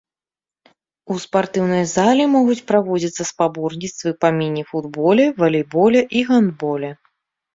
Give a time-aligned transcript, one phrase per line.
[1.15, 6.91] У спартыўнай зале могуць праводзіцца спаборніцтвы па міні-футболе, валейболе і гандболе.